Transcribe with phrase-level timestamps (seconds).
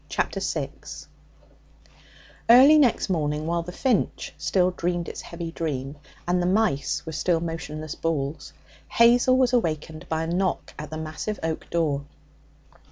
[0.09, 1.07] Chapter 6
[2.49, 5.95] Early next morning, while the finch still dreamed its heavy dream
[6.27, 8.51] and the mice were still motionless balls,
[8.87, 12.03] Hazel was awakened by a knock at the massive oak door.